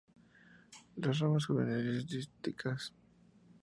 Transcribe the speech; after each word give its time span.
Las 0.95 1.19
ramas 1.19 1.45
juveniles 1.45 2.07
dísticas. 2.07 2.91